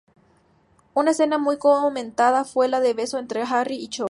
Una 0.95 1.11
escena 1.11 1.37
muy 1.37 1.59
comentada 1.59 2.43
fue 2.43 2.67
la 2.67 2.79
del 2.79 2.95
beso 2.95 3.19
entre 3.19 3.43
Harry 3.43 3.75
y 3.75 3.87
Cho. 3.87 3.99